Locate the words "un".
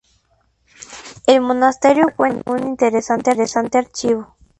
2.63-2.69